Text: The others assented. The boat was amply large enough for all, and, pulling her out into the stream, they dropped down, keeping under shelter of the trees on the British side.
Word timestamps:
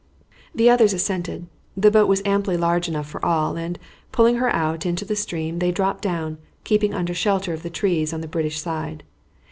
The 0.55 0.67
others 0.67 0.93
assented. 0.93 1.45
The 1.77 1.91
boat 1.91 2.07
was 2.07 2.23
amply 2.25 2.57
large 2.57 2.87
enough 2.89 3.07
for 3.07 3.23
all, 3.23 3.55
and, 3.55 3.77
pulling 4.11 4.37
her 4.37 4.49
out 4.49 4.83
into 4.83 5.05
the 5.05 5.15
stream, 5.15 5.59
they 5.59 5.71
dropped 5.71 6.01
down, 6.01 6.39
keeping 6.63 6.95
under 6.95 7.13
shelter 7.13 7.53
of 7.53 7.61
the 7.61 7.69
trees 7.69 8.11
on 8.11 8.21
the 8.21 8.27
British 8.27 8.59
side. 8.59 9.03